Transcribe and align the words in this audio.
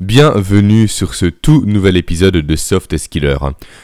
Bienvenue 0.00 0.86
sur 0.86 1.16
ce 1.16 1.26
tout 1.26 1.64
nouvel 1.66 1.96
épisode 1.96 2.36
de 2.36 2.54
Soft 2.54 2.96
Skiller. 2.96 3.36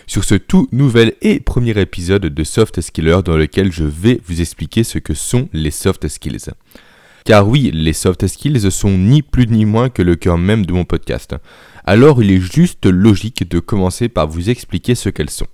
Sur 0.06 0.22
ce 0.22 0.37
tout 0.37 0.68
nouvel 0.71 1.14
et 1.22 1.40
premier 1.40 1.76
épisode 1.80 2.26
de 2.26 2.44
Soft 2.44 2.80
Skiller 2.80 3.19
dans 3.24 3.37
lequel 3.37 3.72
je 3.72 3.83
vais 3.83 4.21
vous 4.24 4.40
expliquer 4.40 4.85
ce 4.85 4.98
que 4.98 5.12
sont 5.12 5.48
les 5.53 5.72
soft 5.72 6.06
skills. 6.06 6.50
Car 7.24 7.48
oui, 7.48 7.72
les 7.74 7.92
soft 7.92 8.29
skills 8.29 8.71
sont 8.71 8.96
ni 8.96 9.22
plus 9.22 9.48
ni 9.48 9.64
moins 9.64 9.88
que 9.88 10.03
le 10.03 10.14
cœur 10.14 10.38
même 10.38 10.64
de 10.64 10.72
mon 10.72 10.85
podcast. 10.85 11.35
Alors 11.85 12.22
il 12.22 12.31
est 12.31 12.40
juste 12.40 12.87
logique 12.87 13.51
de 13.51 13.58
commencer 13.58 14.08
par 14.08 14.28
vous 14.28 14.51
expliquer 14.51 14.94
ce 14.94 15.08
qu'elles 15.08 15.31
sont. 15.31 15.49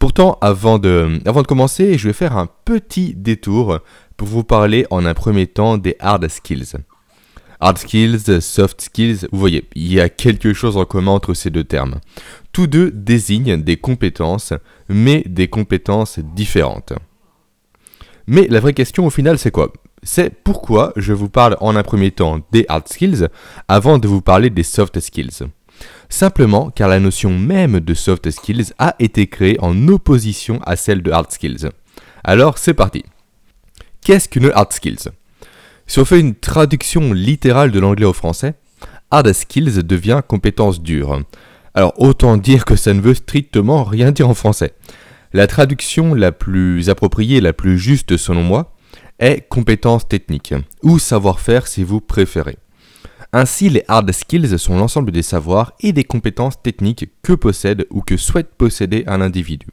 Pourtant, 0.00 0.36
avant 0.40 0.80
de, 0.80 1.20
avant 1.26 1.42
de 1.42 1.46
commencer, 1.46 1.96
je 1.96 2.08
vais 2.08 2.12
faire 2.12 2.36
un 2.36 2.48
petit 2.64 3.14
détour 3.14 3.78
pour 4.16 4.26
vous 4.26 4.42
parler 4.42 4.84
en 4.90 5.06
un 5.06 5.14
premier 5.14 5.46
temps 5.46 5.78
des 5.78 5.94
hard 6.00 6.26
skills. 6.26 6.74
Hard 7.62 7.76
skills, 7.76 8.40
soft 8.40 8.80
skills, 8.80 9.28
vous 9.30 9.38
voyez, 9.38 9.68
il 9.74 9.92
y 9.92 10.00
a 10.00 10.08
quelque 10.08 10.54
chose 10.54 10.78
en 10.78 10.86
commun 10.86 11.12
entre 11.12 11.34
ces 11.34 11.50
deux 11.50 11.64
termes. 11.64 12.00
Tous 12.52 12.66
deux 12.66 12.90
désignent 12.90 13.62
des 13.62 13.76
compétences, 13.76 14.54
mais 14.88 15.22
des 15.26 15.48
compétences 15.48 16.18
différentes. 16.18 16.94
Mais 18.26 18.46
la 18.48 18.60
vraie 18.60 18.72
question 18.72 19.06
au 19.06 19.10
final 19.10 19.38
c'est 19.38 19.50
quoi? 19.50 19.72
C'est 20.02 20.30
pourquoi 20.30 20.94
je 20.96 21.12
vous 21.12 21.28
parle 21.28 21.58
en 21.60 21.76
un 21.76 21.82
premier 21.82 22.10
temps 22.10 22.40
des 22.50 22.64
hard 22.68 22.88
skills 22.88 23.28
avant 23.68 23.98
de 23.98 24.08
vous 24.08 24.22
parler 24.22 24.48
des 24.48 24.62
soft 24.62 24.98
skills. 24.98 25.42
Simplement 26.08 26.70
car 26.70 26.88
la 26.88 27.00
notion 27.00 27.38
même 27.38 27.80
de 27.80 27.92
soft 27.92 28.30
skills 28.30 28.72
a 28.78 28.94
été 28.98 29.26
créée 29.26 29.58
en 29.60 29.88
opposition 29.88 30.60
à 30.64 30.76
celle 30.76 31.02
de 31.02 31.10
hard 31.10 31.30
skills. 31.30 31.68
Alors 32.24 32.56
c'est 32.56 32.72
parti. 32.72 33.04
Qu'est-ce 34.00 34.30
qu'une 34.30 34.50
hard 34.54 34.72
skills? 34.72 35.10
Si 35.90 35.98
on 35.98 36.04
fait 36.04 36.20
une 36.20 36.36
traduction 36.36 37.12
littérale 37.12 37.72
de 37.72 37.80
l'anglais 37.80 38.06
au 38.06 38.12
français, 38.12 38.54
hard 39.10 39.32
skills 39.32 39.82
devient 39.82 40.22
compétence 40.24 40.80
dure. 40.80 41.20
Alors 41.74 41.94
autant 42.00 42.36
dire 42.36 42.64
que 42.64 42.76
ça 42.76 42.94
ne 42.94 43.00
veut 43.00 43.14
strictement 43.14 43.82
rien 43.82 44.12
dire 44.12 44.28
en 44.28 44.34
français. 44.34 44.74
La 45.32 45.48
traduction 45.48 46.14
la 46.14 46.30
plus 46.30 46.88
appropriée, 46.90 47.40
la 47.40 47.52
plus 47.52 47.76
juste 47.76 48.16
selon 48.18 48.44
moi, 48.44 48.72
est 49.18 49.48
compétence 49.48 50.06
technique, 50.06 50.54
ou 50.84 51.00
savoir-faire 51.00 51.66
si 51.66 51.82
vous 51.82 52.00
préférez. 52.00 52.58
Ainsi, 53.32 53.68
les 53.68 53.82
hard 53.88 54.12
skills 54.12 54.60
sont 54.60 54.78
l'ensemble 54.78 55.10
des 55.10 55.22
savoirs 55.22 55.72
et 55.80 55.92
des 55.92 56.04
compétences 56.04 56.62
techniques 56.62 57.10
que 57.24 57.32
possède 57.32 57.84
ou 57.90 58.02
que 58.02 58.16
souhaite 58.16 58.54
posséder 58.56 59.02
un 59.08 59.20
individu. 59.20 59.66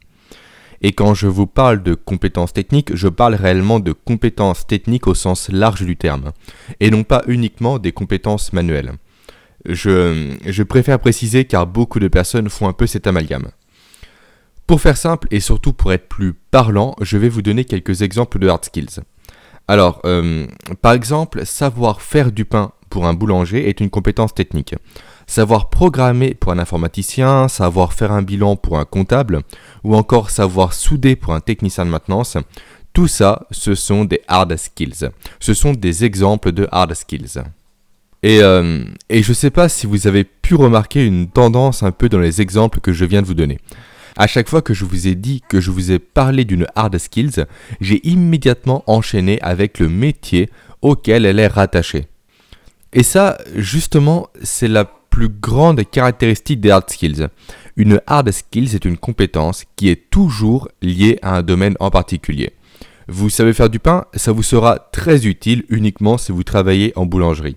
Et 0.82 0.92
quand 0.92 1.14
je 1.14 1.26
vous 1.26 1.46
parle 1.46 1.82
de 1.82 1.94
compétences 1.94 2.52
techniques, 2.52 2.94
je 2.94 3.08
parle 3.08 3.34
réellement 3.34 3.80
de 3.80 3.92
compétences 3.92 4.66
techniques 4.66 5.06
au 5.06 5.14
sens 5.14 5.48
large 5.50 5.82
du 5.84 5.96
terme, 5.96 6.32
et 6.80 6.90
non 6.90 7.02
pas 7.02 7.22
uniquement 7.26 7.78
des 7.78 7.92
compétences 7.92 8.52
manuelles. 8.52 8.92
Je, 9.64 10.62
préfère 10.62 11.00
préciser 11.00 11.44
car 11.44 11.66
beaucoup 11.66 11.98
de 11.98 12.08
personnes 12.08 12.48
font 12.48 12.68
un 12.68 12.72
peu 12.72 12.86
cet 12.86 13.06
amalgame. 13.06 13.48
Pour 14.66 14.80
faire 14.80 14.96
simple 14.96 15.26
et 15.30 15.40
surtout 15.40 15.72
pour 15.72 15.92
être 15.92 16.08
plus 16.08 16.34
parlant, 16.34 16.94
je 17.00 17.16
vais 17.16 17.28
vous 17.28 17.42
donner 17.42 17.64
quelques 17.64 18.02
exemples 18.02 18.38
de 18.38 18.48
hard 18.48 18.64
skills. 18.64 19.00
Alors, 19.66 20.00
euh, 20.04 20.46
par 20.80 20.92
exemple, 20.92 21.44
savoir 21.44 22.00
faire 22.02 22.32
du 22.32 22.44
pain 22.44 22.72
pour 22.88 23.06
un 23.06 23.14
boulanger 23.14 23.68
est 23.68 23.80
une 23.80 23.90
compétence 23.90 24.34
technique 24.34 24.74
savoir 25.28 25.68
programmer 25.68 26.34
pour 26.34 26.50
un 26.50 26.58
informaticien, 26.58 27.46
savoir 27.46 27.92
faire 27.92 28.10
un 28.10 28.22
bilan 28.22 28.56
pour 28.56 28.80
un 28.80 28.84
comptable, 28.84 29.42
ou 29.84 29.94
encore 29.94 30.30
savoir 30.30 30.72
souder 30.72 31.14
pour 31.14 31.34
un 31.34 31.40
technicien 31.40 31.84
de 31.84 31.90
maintenance, 31.90 32.36
tout 32.92 33.06
ça, 33.06 33.46
ce 33.52 33.76
sont 33.76 34.04
des 34.04 34.22
hard 34.26 34.56
skills. 34.56 35.10
Ce 35.38 35.54
sont 35.54 35.72
des 35.72 36.04
exemples 36.04 36.50
de 36.50 36.66
hard 36.72 36.94
skills. 36.94 37.42
Et, 38.24 38.42
euh, 38.42 38.82
et 39.08 39.22
je 39.22 39.28
ne 39.28 39.34
sais 39.34 39.50
pas 39.50 39.68
si 39.68 39.86
vous 39.86 40.08
avez 40.08 40.24
pu 40.24 40.56
remarquer 40.56 41.04
une 41.04 41.28
tendance 41.28 41.84
un 41.84 41.92
peu 41.92 42.08
dans 42.08 42.18
les 42.18 42.40
exemples 42.40 42.80
que 42.80 42.92
je 42.92 43.04
viens 43.04 43.22
de 43.22 43.26
vous 43.26 43.34
donner. 43.34 43.58
À 44.16 44.26
chaque 44.26 44.48
fois 44.48 44.62
que 44.62 44.74
je 44.74 44.84
vous 44.84 45.06
ai 45.06 45.14
dit 45.14 45.42
que 45.48 45.60
je 45.60 45.70
vous 45.70 45.92
ai 45.92 46.00
parlé 46.00 46.44
d'une 46.44 46.66
hard 46.74 46.98
skills, 46.98 47.44
j'ai 47.80 48.04
immédiatement 48.08 48.82
enchaîné 48.88 49.40
avec 49.42 49.78
le 49.78 49.88
métier 49.88 50.50
auquel 50.82 51.26
elle 51.26 51.38
est 51.38 51.46
rattachée. 51.46 52.08
Et 52.92 53.02
ça, 53.02 53.38
justement, 53.54 54.28
c'est 54.42 54.66
la 54.66 54.90
plus 55.18 55.28
grande 55.28 55.82
caractéristique 55.82 56.60
des 56.60 56.70
hard 56.70 56.88
skills. 56.88 57.26
Une 57.76 58.00
hard 58.06 58.30
skill, 58.30 58.68
c'est 58.68 58.84
une 58.84 58.96
compétence 58.96 59.64
qui 59.74 59.88
est 59.88 60.10
toujours 60.10 60.68
liée 60.80 61.18
à 61.22 61.38
un 61.38 61.42
domaine 61.42 61.74
en 61.80 61.90
particulier. 61.90 62.52
Vous 63.08 63.28
savez 63.28 63.52
faire 63.52 63.68
du 63.68 63.80
pain, 63.80 64.04
ça 64.14 64.30
vous 64.30 64.44
sera 64.44 64.78
très 64.78 65.26
utile 65.26 65.64
uniquement 65.70 66.18
si 66.18 66.30
vous 66.30 66.44
travaillez 66.44 66.92
en 66.94 67.04
boulangerie. 67.04 67.56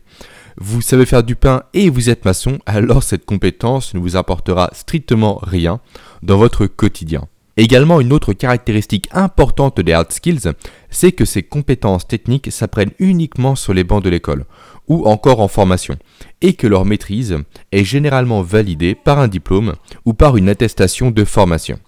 Vous 0.58 0.82
savez 0.82 1.06
faire 1.06 1.22
du 1.22 1.36
pain 1.36 1.62
et 1.76 1.92
vous 1.92 2.10
êtes 2.10 2.26
maçon, 2.26 2.58
alors 2.66 3.04
cette 3.04 3.26
compétence 3.26 3.94
ne 3.94 4.00
vous 4.00 4.16
apportera 4.16 4.72
strictement 4.74 5.38
rien 5.44 5.82
dans 6.24 6.38
votre 6.38 6.66
quotidien. 6.66 7.28
Également, 7.58 8.00
une 8.00 8.14
autre 8.14 8.34
caractéristique 8.34 9.10
importante 9.12 9.80
des 9.82 9.94
hard 9.94 10.12
skills, 10.12 10.54
c'est 10.90 11.12
que 11.12 11.26
ces 11.26 11.44
compétences 11.44 12.08
techniques 12.08 12.52
s'apprennent 12.52 12.94
uniquement 13.00 13.56
sur 13.56 13.74
les 13.74 13.84
bancs 13.84 14.04
de 14.04 14.10
l'école 14.10 14.46
ou 14.88 15.06
encore 15.06 15.42
en 15.42 15.48
formation, 15.48 15.98
et 16.42 16.54
que 16.54 16.68
leur 16.68 16.86
maîtrise 16.86 17.38
est 17.72 17.84
généralement 17.84 18.42
validée 18.42 18.96
par 18.96 19.20
un 19.20 19.28
diplôme 19.28 19.76
ou 20.06 20.14
par 20.14 20.38
une 20.38 20.50
attestation 20.50 21.12
de 21.12 21.24
formation. 21.24 21.80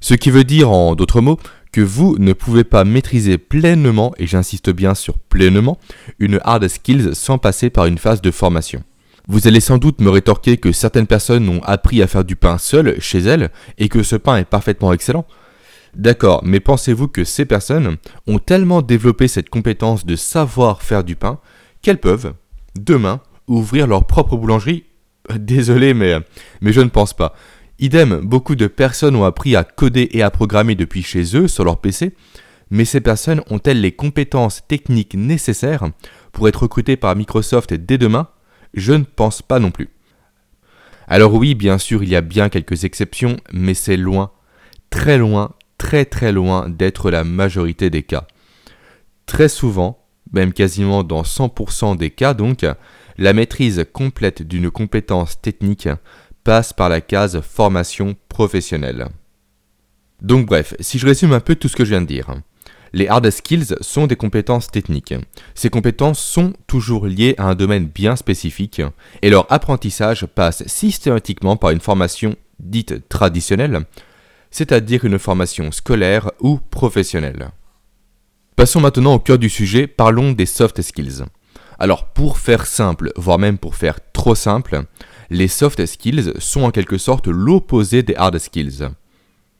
Ce 0.00 0.14
qui 0.14 0.30
veut 0.30 0.44
dire 0.44 0.70
en 0.70 0.94
d'autres 0.94 1.20
mots 1.20 1.38
que 1.72 1.80
vous 1.80 2.16
ne 2.18 2.32
pouvez 2.32 2.64
pas 2.64 2.84
maîtriser 2.84 3.38
pleinement, 3.38 4.12
et 4.18 4.26
j'insiste 4.26 4.70
bien 4.70 4.94
sur 4.94 5.18
pleinement, 5.18 5.78
une 6.18 6.40
hard 6.44 6.66
skills 6.68 7.14
sans 7.14 7.38
passer 7.38 7.70
par 7.70 7.86
une 7.86 7.98
phase 7.98 8.22
de 8.22 8.30
formation. 8.30 8.82
Vous 9.28 9.46
allez 9.46 9.60
sans 9.60 9.78
doute 9.78 10.00
me 10.00 10.10
rétorquer 10.10 10.56
que 10.56 10.72
certaines 10.72 11.06
personnes 11.06 11.48
ont 11.48 11.62
appris 11.62 12.02
à 12.02 12.06
faire 12.06 12.24
du 12.24 12.36
pain 12.36 12.58
seules 12.58 13.00
chez 13.00 13.20
elles 13.20 13.50
et 13.78 13.88
que 13.88 14.02
ce 14.02 14.16
pain 14.16 14.36
est 14.36 14.44
parfaitement 14.44 14.92
excellent. 14.92 15.26
D'accord, 15.94 16.42
mais 16.44 16.60
pensez-vous 16.60 17.08
que 17.08 17.24
ces 17.24 17.44
personnes 17.44 17.96
ont 18.26 18.38
tellement 18.38 18.82
développé 18.82 19.28
cette 19.28 19.50
compétence 19.50 20.06
de 20.06 20.16
savoir 20.16 20.82
faire 20.82 21.04
du 21.04 21.16
pain 21.16 21.38
qu'elles 21.82 22.00
peuvent, 22.00 22.34
demain, 22.78 23.20
ouvrir 23.48 23.86
leur 23.86 24.06
propre 24.06 24.36
boulangerie? 24.36 24.84
Désolé, 25.34 25.94
mais, 25.94 26.18
mais 26.60 26.72
je 26.72 26.80
ne 26.80 26.88
pense 26.88 27.12
pas. 27.12 27.34
Idem, 27.78 28.20
beaucoup 28.22 28.56
de 28.56 28.66
personnes 28.66 29.16
ont 29.16 29.24
appris 29.24 29.56
à 29.56 29.64
coder 29.64 30.08
et 30.12 30.22
à 30.22 30.30
programmer 30.30 30.74
depuis 30.74 31.02
chez 31.02 31.36
eux 31.36 31.48
sur 31.48 31.64
leur 31.64 31.80
PC, 31.80 32.14
mais 32.70 32.84
ces 32.84 33.00
personnes 33.00 33.42
ont-elles 33.50 33.80
les 33.80 33.92
compétences 33.92 34.62
techniques 34.68 35.14
nécessaires 35.14 35.84
pour 36.32 36.46
être 36.48 36.62
recrutées 36.62 36.96
par 36.96 37.16
Microsoft 37.16 37.74
dès 37.74 37.98
demain? 37.98 38.28
Je 38.74 38.92
ne 38.92 39.04
pense 39.04 39.42
pas 39.42 39.58
non 39.58 39.70
plus. 39.70 39.88
Alors 41.08 41.34
oui, 41.34 41.54
bien 41.54 41.78
sûr, 41.78 42.02
il 42.02 42.08
y 42.08 42.16
a 42.16 42.20
bien 42.20 42.48
quelques 42.48 42.84
exceptions, 42.84 43.36
mais 43.52 43.74
c'est 43.74 43.96
loin, 43.96 44.30
très 44.90 45.18
loin, 45.18 45.54
très 45.76 46.04
très 46.04 46.30
loin 46.30 46.68
d'être 46.68 47.10
la 47.10 47.24
majorité 47.24 47.90
des 47.90 48.02
cas. 48.02 48.26
Très 49.26 49.48
souvent, 49.48 50.06
même 50.32 50.52
quasiment 50.52 51.02
dans 51.02 51.22
100% 51.22 51.96
des 51.96 52.10
cas 52.10 52.34
donc, 52.34 52.64
la 53.18 53.32
maîtrise 53.32 53.84
complète 53.92 54.42
d'une 54.42 54.70
compétence 54.70 55.40
technique 55.40 55.88
passe 56.44 56.72
par 56.72 56.88
la 56.88 57.00
case 57.00 57.40
formation 57.40 58.16
professionnelle. 58.28 59.08
Donc 60.22 60.46
bref, 60.46 60.74
si 60.80 60.98
je 60.98 61.06
résume 61.06 61.32
un 61.32 61.40
peu 61.40 61.54
tout 61.54 61.68
ce 61.68 61.76
que 61.76 61.84
je 61.84 61.90
viens 61.90 62.02
de 62.02 62.06
dire. 62.06 62.34
Les 62.92 63.08
hard 63.08 63.30
skills 63.30 63.76
sont 63.80 64.06
des 64.06 64.16
compétences 64.16 64.68
techniques. 64.68 65.14
Ces 65.54 65.70
compétences 65.70 66.18
sont 66.18 66.52
toujours 66.66 67.06
liées 67.06 67.34
à 67.38 67.44
un 67.44 67.54
domaine 67.54 67.86
bien 67.86 68.16
spécifique 68.16 68.82
et 69.22 69.30
leur 69.30 69.50
apprentissage 69.52 70.26
passe 70.26 70.66
systématiquement 70.66 71.56
par 71.56 71.70
une 71.70 71.80
formation 71.80 72.34
dite 72.58 73.08
traditionnelle, 73.08 73.86
c'est-à-dire 74.50 75.04
une 75.04 75.18
formation 75.18 75.70
scolaire 75.70 76.30
ou 76.40 76.58
professionnelle. 76.70 77.50
Passons 78.56 78.80
maintenant 78.80 79.14
au 79.14 79.18
cœur 79.18 79.38
du 79.38 79.48
sujet, 79.48 79.86
parlons 79.86 80.32
des 80.32 80.46
soft 80.46 80.82
skills. 80.82 81.24
Alors 81.78 82.08
pour 82.08 82.38
faire 82.38 82.66
simple, 82.66 83.12
voire 83.16 83.38
même 83.38 83.56
pour 83.56 83.74
faire 83.74 84.00
trop 84.12 84.34
simple, 84.34 84.82
les 85.30 85.48
soft 85.48 85.86
skills 85.86 86.34
sont 86.38 86.62
en 86.62 86.70
quelque 86.70 86.98
sorte 86.98 87.28
l'opposé 87.28 88.02
des 88.02 88.14
hard 88.16 88.38
skills. 88.38 88.90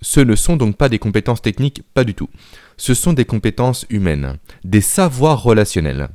Ce 0.02 0.20
ne 0.20 0.34
sont 0.34 0.56
donc 0.56 0.76
pas 0.76 0.88
des 0.88 0.98
compétences 0.98 1.42
techniques, 1.42 1.82
pas 1.94 2.04
du 2.04 2.14
tout. 2.14 2.28
Ce 2.76 2.94
sont 2.94 3.12
des 3.12 3.24
compétences 3.24 3.84
humaines, 3.90 4.38
des 4.64 4.80
savoirs 4.80 5.42
relationnels. 5.42 6.08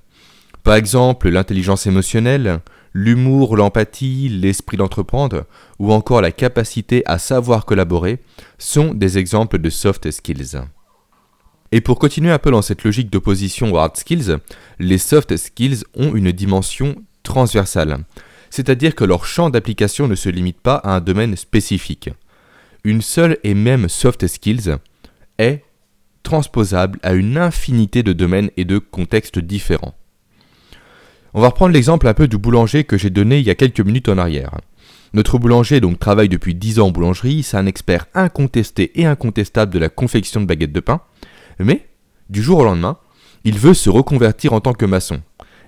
Par 0.64 0.76
exemple, 0.76 1.30
l'intelligence 1.30 1.86
émotionnelle, 1.86 2.62
l'humour, 2.94 3.56
l'empathie, 3.56 4.30
l'esprit 4.30 4.78
d'entreprendre, 4.78 5.46
ou 5.78 5.94
encore 5.94 6.22
la 6.22 6.32
capacité 6.32 7.04
à 7.06 7.20
savoir 7.20 7.66
collaborer, 7.66 8.20
sont 8.58 8.94
des 8.94 9.20
exemples 9.20 9.60
de 9.60 9.70
soft 9.70 10.10
skills. 10.10 10.58
Et 11.72 11.82
pour 11.82 12.00
continuer 12.00 12.32
un 12.32 12.40
peu 12.40 12.52
dans 12.52 12.62
cette 12.62 12.84
logique 12.84 13.12
d'opposition 13.12 13.72
aux 13.72 13.78
hard 13.78 13.98
skills, 13.98 14.38
les 14.80 14.98
soft 14.98 15.36
skills 15.36 15.84
ont 15.94 16.16
une 16.16 16.32
dimension 16.32 16.96
transversale, 17.22 18.06
c'est-à-dire 18.50 18.96
que 18.96 19.04
leur 19.04 19.26
champ 19.26 19.50
d'application 19.50 20.08
ne 20.08 20.16
se 20.16 20.30
limite 20.30 20.62
pas 20.62 20.76
à 20.76 20.96
un 20.96 21.02
domaine 21.02 21.36
spécifique. 21.36 22.10
Une 22.86 23.02
seule 23.02 23.40
et 23.44 23.56
même 23.56 23.90
soft 23.90 24.28
skills 24.28 24.76
est 25.40 25.64
transposable 26.22 27.00
à 27.02 27.14
une 27.14 27.36
infinité 27.36 28.04
de 28.04 28.14
domaines 28.14 28.52
et 28.58 28.64
de 28.64 28.78
contextes 28.78 29.40
différents. 29.40 29.96
On 31.34 31.42
va 31.42 31.48
reprendre 31.48 31.74
l'exemple 31.74 32.08
un 32.08 32.14
peu 32.14 32.28
du 32.28 32.38
boulanger 32.38 32.84
que 32.84 32.96
j'ai 32.96 33.10
donné 33.10 33.40
il 33.40 33.46
y 33.48 33.50
a 33.50 33.56
quelques 33.56 33.82
minutes 33.82 34.08
en 34.08 34.20
arrière. 34.20 34.52
Notre 35.14 35.40
boulanger 35.40 35.82
donc 35.82 35.98
travaille 35.98 36.30
depuis 36.30 36.54
10 36.54 36.80
ans 36.80 36.88
en 36.88 36.92
boulangerie, 36.92 37.42
c'est 37.42 37.58
un 37.58 37.66
expert 37.66 38.06
incontesté 38.14 38.92
et 39.02 39.08
incontestable 39.08 39.74
de 39.74 39.80
la 39.80 39.90
confection 39.90 40.40
de 40.42 40.46
baguettes 40.46 40.72
de 40.72 40.80
pain, 40.80 41.02
mais 41.58 41.88
du 42.30 42.44
jour 42.44 42.60
au 42.60 42.66
lendemain, 42.66 43.00
il 43.46 43.58
veut 43.58 43.74
se 43.74 43.90
reconvertir 43.90 44.54
en 44.54 44.62
tant 44.62 44.74
que 44.74 44.86
maçon. 44.86 45.24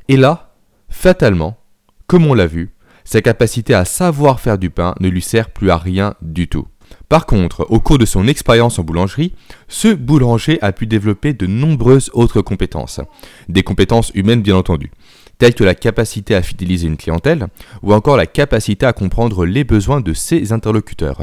Et 0.07 0.17
là, 0.17 0.53
fatalement, 0.87 1.57
comme 2.05 2.27
on 2.27 2.35
l'a 2.35 2.45
vu, 2.45 2.75
sa 3.05 3.23
capacité 3.23 3.73
à 3.73 3.85
savoir 3.85 4.39
faire 4.39 4.59
du 4.59 4.69
pain 4.69 4.93
ne 4.99 5.09
lui 5.09 5.23
sert 5.23 5.49
plus 5.49 5.71
à 5.71 5.77
rien 5.77 6.13
du 6.21 6.47
tout. 6.47 6.67
Par 7.09 7.25
contre, 7.25 7.65
au 7.69 7.79
cours 7.79 7.97
de 7.97 8.05
son 8.05 8.27
expérience 8.27 8.79
en 8.79 8.83
boulangerie, 8.83 9.33
ce 9.69 9.93
boulanger 9.93 10.59
a 10.61 10.73
pu 10.73 10.87
développer 10.87 11.33
de 11.33 11.47
nombreuses 11.47 12.09
autres 12.13 12.41
compétences. 12.41 12.99
Des 13.47 13.63
compétences 13.63 14.11
humaines 14.13 14.41
bien 14.41 14.57
entendu, 14.57 14.91
telles 15.37 15.55
que 15.55 15.63
la 15.63 15.75
capacité 15.75 16.35
à 16.35 16.41
fidéliser 16.41 16.87
une 16.87 16.97
clientèle 16.97 17.47
ou 17.81 17.93
encore 17.93 18.17
la 18.17 18.25
capacité 18.25 18.85
à 18.85 18.91
comprendre 18.91 19.45
les 19.45 19.63
besoins 19.63 20.01
de 20.01 20.13
ses 20.13 20.51
interlocuteurs. 20.51 21.21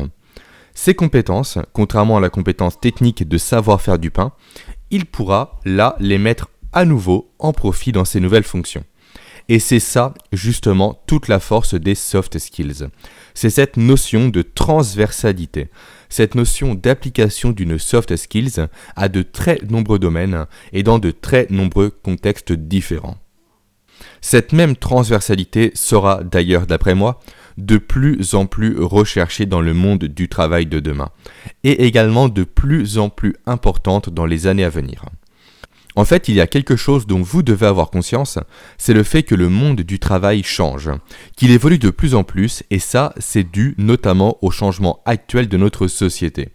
Ces 0.73 0.95
compétences, 0.95 1.59
contrairement 1.75 2.17
à 2.17 2.21
la 2.21 2.31
compétence 2.31 2.81
technique 2.81 3.29
de 3.29 3.39
savoir 3.39 3.83
faire 3.83 3.99
du 3.99 4.11
pain, 4.11 4.33
il 4.91 5.05
pourra 5.05 5.61
là 5.67 5.97
les 6.01 6.19
mettre 6.19 6.49
à 6.73 6.85
nouveau 6.87 7.31
en 7.39 7.53
profit 7.53 7.93
dans 7.93 8.05
ses 8.07 8.21
nouvelles 8.21 8.43
fonctions. 8.43 8.85
Et 9.49 9.59
c'est 9.59 9.81
ça 9.81 10.15
justement 10.33 11.03
toute 11.07 11.29
la 11.29 11.39
force 11.39 11.75
des 11.75 11.95
soft 11.95 12.39
skills. 12.39 12.89
C'est 13.35 13.51
cette 13.51 13.77
notion 13.77 14.29
de 14.29 14.43
transversalité, 14.43 15.69
cette 16.09 16.37
notion 16.37 16.75
d'application 16.75 17.51
d'une 17.51 17.79
soft 17.79 18.15
skills 18.17 18.67
à 18.97 19.09
de 19.09 19.23
très 19.23 19.59
nombreux 19.69 19.99
domaines 19.99 20.47
et 20.73 20.85
dans 20.85 20.99
de 21.01 21.11
très 21.11 21.49
nombreux 21.51 21.91
contextes 21.91 22.53
différents. 22.53 23.19
Cette 24.21 24.53
même 24.53 24.77
transversalité 24.77 25.73
sera 25.75 26.23
d'ailleurs, 26.23 26.67
d'après 26.67 26.95
moi, 26.95 27.21
de 27.59 27.77
plus 27.79 28.35
en 28.35 28.47
plus 28.47 28.79
recherchée 28.79 29.47
dans 29.47 29.61
le 29.61 29.75
monde 29.75 30.05
du 30.05 30.29
travail 30.29 30.67
de 30.67 30.81
demain, 30.81 31.11
et 31.63 31.85
également 31.85 32.29
de 32.29 32.45
plus 32.45 32.99
en 32.99 33.09
plus 33.11 33.35
importante 33.47 34.11
dans 34.11 34.27
les 34.27 34.47
années 34.47 34.65
à 34.65 34.71
venir. 34.71 35.05
En 35.97 36.05
fait, 36.05 36.29
il 36.29 36.35
y 36.35 36.41
a 36.41 36.49
quelque 36.49 36.75
chose 36.75 37.07
dont 37.07 37.23
vous 37.23 37.43
devez 37.43 37.67
avoir 37.67 37.91
conscience, 37.91 38.39
c'est 38.79 38.95
le 38.95 39.05
fait 39.05 39.23
que 39.23 39.37
le 39.37 39.49
monde 39.49 39.83
du 39.83 40.01
travail 40.01 40.43
change, 40.43 40.91
qu'il 41.37 41.53
évolue 41.53 41.79
de 41.79 41.91
plus 41.91 42.17
en 42.17 42.25
plus, 42.25 42.65
et 42.71 42.81
ça, 42.81 43.15
c'est 43.19 43.49
dû 43.49 43.75
notamment 43.79 44.39
au 44.43 44.51
changement 44.51 45.01
actuel 45.05 45.49
de 45.49 45.57
notre 45.57 45.87
société. 45.87 46.49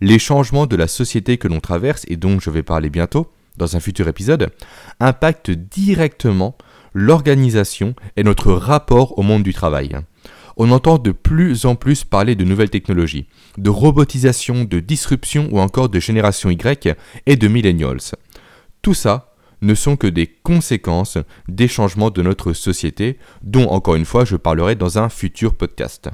Les 0.00 0.18
changements 0.18 0.66
de 0.66 0.76
la 0.76 0.88
société 0.88 1.38
que 1.38 1.46
l'on 1.46 1.60
traverse, 1.60 2.04
et 2.08 2.16
dont 2.16 2.40
je 2.40 2.50
vais 2.50 2.64
parler 2.64 2.90
bientôt, 2.90 3.30
dans 3.56 3.76
un 3.76 3.80
futur 3.80 4.08
épisode, 4.08 4.50
impactent 4.98 5.50
directement 5.50 6.56
l'organisation 6.92 7.94
et 8.16 8.24
notre 8.24 8.52
rapport 8.52 9.18
au 9.18 9.22
monde 9.22 9.44
du 9.44 9.54
travail. 9.54 9.96
On 10.56 10.72
entend 10.72 10.98
de 10.98 11.12
plus 11.12 11.64
en 11.64 11.74
plus 11.74 12.04
parler 12.04 12.34
de 12.34 12.44
nouvelles 12.44 12.70
technologies, 12.70 13.26
de 13.56 13.70
robotisation, 13.70 14.64
de 14.64 14.80
disruption 14.80 15.48
ou 15.52 15.60
encore 15.60 15.88
de 15.88 16.00
génération 16.00 16.50
Y 16.50 16.96
et 17.26 17.36
de 17.36 17.48
millennials. 17.48 18.16
Tout 18.82 18.94
ça 18.94 19.34
ne 19.62 19.74
sont 19.74 19.96
que 19.96 20.06
des 20.06 20.26
conséquences 20.26 21.18
des 21.48 21.68
changements 21.68 22.10
de 22.10 22.22
notre 22.22 22.52
société, 22.52 23.18
dont 23.42 23.68
encore 23.68 23.96
une 23.96 24.04
fois 24.04 24.24
je 24.24 24.36
parlerai 24.36 24.74
dans 24.74 24.98
un 24.98 25.08
futur 25.08 25.54
podcast. 25.54 26.08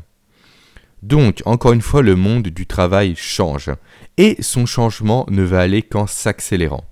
Donc, 1.03 1.43
encore 1.45 1.73
une 1.73 1.83
fois, 1.83 2.03
le 2.03 2.17
monde 2.17 2.49
du 2.49 2.67
travail 2.67 3.15
change, 3.17 3.71
et 4.17 4.37
son 4.41 4.67
changement 4.67 5.27
ne 5.31 5.43
va 5.43 5.61
aller 5.61 5.83
qu'en 5.83 6.07
s'accélérant. 6.07 6.85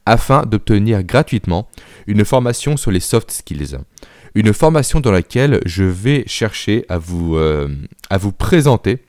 afin 0.06 0.44
d'obtenir 0.44 1.04
gratuitement 1.04 1.68
une 2.08 2.26
formation 2.26 2.78
sur 2.78 2.90
les 2.92 3.02
soft 3.02 3.32
skills. 3.32 3.78
Une 4.34 4.54
formation 4.54 5.02
dans 5.02 5.12
laquelle 5.12 5.60
je 5.66 5.84
vais 5.84 6.24
chercher 6.26 6.86
à 6.88 6.98
vous, 6.98 7.36
euh, 7.36 7.68
à 8.10 8.18
vous 8.18 8.32
présenter 8.32 9.00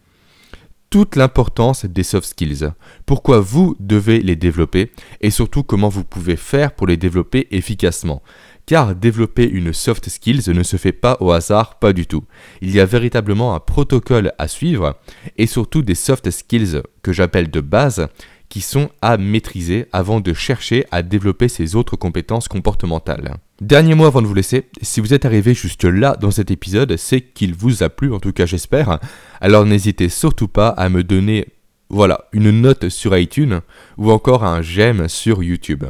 toute 0.92 1.16
l'importance 1.16 1.86
des 1.86 2.02
soft 2.02 2.28
skills, 2.28 2.68
pourquoi 3.06 3.40
vous 3.40 3.74
devez 3.80 4.20
les 4.20 4.36
développer 4.36 4.92
et 5.22 5.30
surtout 5.30 5.62
comment 5.62 5.88
vous 5.88 6.04
pouvez 6.04 6.36
faire 6.36 6.74
pour 6.74 6.86
les 6.86 6.98
développer 6.98 7.48
efficacement. 7.50 8.22
Car 8.66 8.94
développer 8.94 9.48
une 9.48 9.72
soft 9.72 10.10
skills 10.10 10.50
ne 10.50 10.62
se 10.62 10.76
fait 10.76 10.92
pas 10.92 11.16
au 11.20 11.30
hasard, 11.30 11.78
pas 11.78 11.94
du 11.94 12.06
tout. 12.06 12.24
Il 12.60 12.70
y 12.72 12.78
a 12.78 12.84
véritablement 12.84 13.54
un 13.54 13.58
protocole 13.58 14.32
à 14.36 14.48
suivre 14.48 14.98
et 15.38 15.46
surtout 15.46 15.80
des 15.80 15.94
soft 15.94 16.30
skills 16.30 16.82
que 17.00 17.14
j'appelle 17.14 17.50
de 17.50 17.62
base 17.62 18.06
qui 18.50 18.60
sont 18.60 18.90
à 19.00 19.16
maîtriser 19.16 19.86
avant 19.92 20.20
de 20.20 20.34
chercher 20.34 20.84
à 20.90 21.00
développer 21.00 21.48
ces 21.48 21.74
autres 21.74 21.96
compétences 21.96 22.48
comportementales. 22.48 23.38
Dernier 23.62 23.94
mot 23.94 24.06
avant 24.06 24.22
de 24.22 24.26
vous 24.26 24.34
laisser, 24.34 24.66
si 24.82 25.00
vous 25.00 25.14
êtes 25.14 25.24
arrivé 25.24 25.54
juste 25.54 25.84
là 25.84 26.16
dans 26.20 26.32
cet 26.32 26.50
épisode, 26.50 26.96
c'est 26.96 27.20
qu'il 27.20 27.54
vous 27.54 27.84
a 27.84 27.90
plu, 27.90 28.12
en 28.12 28.18
tout 28.18 28.32
cas 28.32 28.44
j'espère. 28.44 28.98
Alors 29.40 29.64
n'hésitez 29.64 30.08
surtout 30.08 30.48
pas 30.48 30.70
à 30.70 30.88
me 30.88 31.04
donner 31.04 31.46
voilà, 31.88 32.24
une 32.32 32.50
note 32.50 32.88
sur 32.88 33.16
iTunes 33.16 33.60
ou 33.98 34.10
encore 34.10 34.42
un 34.42 34.62
j'aime 34.62 35.08
sur 35.08 35.44
YouTube. 35.44 35.84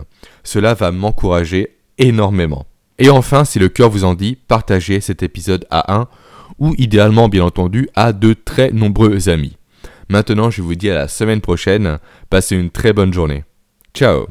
Cela 0.45 0.75
va 0.75 0.93
m'encourager 0.93 1.79
énormément. 1.97 2.67
Et 2.99 3.09
enfin, 3.09 3.47
si 3.47 3.59
le 3.59 3.71
cœur 3.71 3.89
vous 3.89 4.05
en 4.05 4.13
dit, 4.13 4.37
partagez 4.37 5.01
cet 5.01 5.23
épisode 5.23 5.65
à 5.71 5.95
un 5.95 6.09
ou 6.59 6.75
idéalement 6.77 7.31
bien 7.31 7.45
entendu 7.45 7.89
à 7.95 8.13
de 8.13 8.35
très 8.35 8.71
nombreux 8.71 9.31
amis. 9.31 9.57
Maintenant, 10.11 10.51
je 10.51 10.61
vous 10.61 10.75
dis 10.75 10.91
à 10.91 10.95
la 10.95 11.09
semaine 11.09 11.41
prochaine. 11.41 11.99
Passez 12.29 12.55
une 12.55 12.69
très 12.69 12.93
bonne 12.93 13.15
journée. 13.15 13.45
Ciao 13.95 14.27